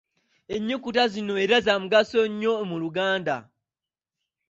[0.55, 3.37] Ennyukuta zino era za mugaso nnyo mu Luganda.